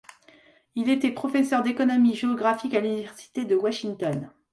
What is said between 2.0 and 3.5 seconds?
géographique à l'université